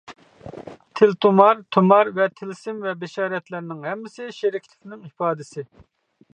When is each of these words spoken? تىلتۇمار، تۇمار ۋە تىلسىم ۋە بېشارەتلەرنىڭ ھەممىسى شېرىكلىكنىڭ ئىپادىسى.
تىلتۇمار، 0.99 1.61
تۇمار 1.77 2.09
ۋە 2.15 2.27
تىلسىم 2.39 2.81
ۋە 2.87 2.95
بېشارەتلەرنىڭ 3.05 3.85
ھەممىسى 3.91 4.29
شېرىكلىكنىڭ 4.41 5.09
ئىپادىسى. 5.11 5.71